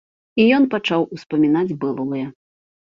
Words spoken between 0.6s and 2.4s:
пачаў успамінаць былое.